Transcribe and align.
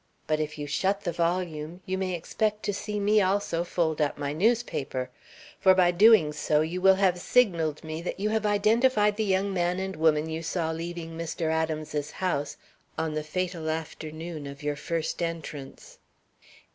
But 0.25 0.39
if 0.39 0.57
you 0.57 0.65
shut 0.65 1.01
the 1.01 1.11
volume, 1.11 1.81
you 1.85 1.95
may 1.95 2.15
expect 2.15 2.63
to 2.63 2.73
see 2.73 2.99
me 2.99 3.21
also 3.21 3.63
fold 3.63 4.01
up 4.01 4.17
my 4.17 4.33
newspaper; 4.33 5.11
for 5.59 5.75
by 5.75 5.91
so 5.91 5.95
doing 5.97 6.33
you 6.67 6.81
will 6.81 6.95
have 6.95 7.19
signaled 7.19 7.83
me 7.83 8.01
that 8.01 8.19
you 8.19 8.29
have 8.29 8.43
identified 8.43 9.15
the 9.15 9.23
young 9.23 9.53
man 9.53 9.77
and 9.77 9.95
woman 9.95 10.27
you 10.27 10.41
saw 10.41 10.71
leaving 10.71 11.11
Mr. 11.15 11.51
Adams's 11.51 12.09
house 12.09 12.57
on 12.97 13.13
the 13.13 13.21
fatal 13.23 13.69
afternoon 13.69 14.47
of 14.47 14.63
your 14.63 14.75
first 14.75 15.21
entrance. 15.21 15.99